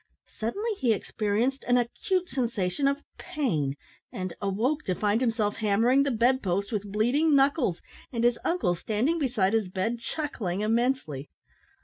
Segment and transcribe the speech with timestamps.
[0.25, 3.75] Suddenly he experienced an acute sensation of pain,
[4.11, 8.73] and awoke to find himself hammering the bed post with bleeding knuckles, and his uncle
[8.73, 11.29] standing beside his bed chuckling immensely.